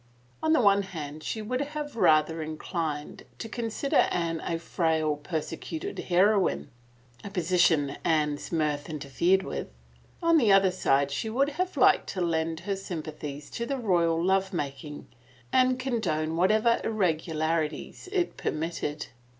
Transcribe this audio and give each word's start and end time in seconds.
On 0.41 0.51
the 0.51 0.61
one 0.61 0.81
hand 0.81 1.21
she 1.21 1.43
would 1.43 1.61
have 1.61 1.95
rather 1.95 2.41
inclined 2.41 3.23
to 3.37 3.47
consider 3.47 4.07
Anne 4.09 4.41
a 4.43 4.57
frail, 4.57 5.15
persecuted 5.15 5.99
heroine— 5.99 6.71
a 7.23 7.29
supposi 7.29 7.59
tion 7.59 7.89
Anne's 8.03 8.51
mirth 8.51 8.89
interfered 8.89 9.41
withl— 9.43 9.67
on 10.23 10.39
the 10.39 10.51
other 10.51 10.71
she 11.07 11.29
would 11.29 11.49
have 11.49 11.77
liked 11.77 12.07
to 12.09 12.21
lend 12.21 12.61
her 12.61 12.75
sympathies 12.75 13.47
to 13.51 13.67
the 13.67 13.77
royal 13.77 14.19
love 14.19 14.51
making 14.53 15.07
and 15.53 15.77
condone 15.77 16.35
whatever 16.35 16.81
irregularities 16.83 18.09
it 18.11 18.37
per 18.37 18.49
mitted. 18.49 19.05